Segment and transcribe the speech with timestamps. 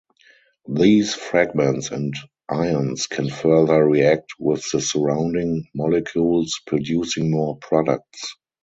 [0.67, 2.15] These fragments and
[2.49, 8.35] ions can further react with the surrounding molecules producing more products.